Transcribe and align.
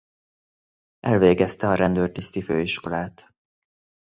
Elvégezte 0.99 1.67
a 1.67 1.73
Rendőrtiszti 1.73 2.41
Főiskolát. 2.41 3.33